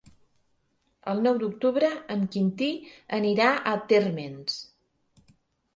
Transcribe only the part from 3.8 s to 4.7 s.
Térmens.